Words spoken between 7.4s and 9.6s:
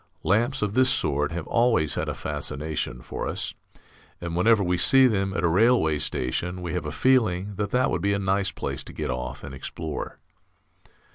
that that would be a nice place to get off and